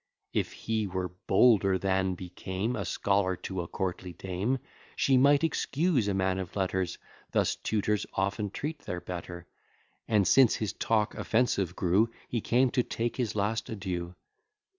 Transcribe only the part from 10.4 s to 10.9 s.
his